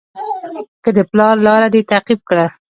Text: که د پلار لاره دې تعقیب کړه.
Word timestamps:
که 0.83 0.89
د 0.97 0.99
پلار 1.11 1.35
لاره 1.45 1.67
دې 1.73 1.81
تعقیب 1.91 2.19
کړه. 2.29 2.45